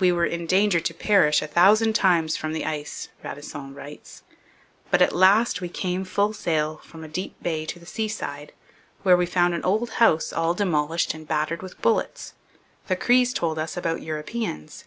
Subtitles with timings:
[0.00, 4.24] 'We were in danger to perish a thousand times from the ice,' Radisson writes,
[4.90, 8.52] 'but at last we came full sail from a deep bay to the seaside,
[9.04, 12.34] where we found an old house all demolished and battered with bullets.
[12.88, 14.82] The Crees told us about Europeans.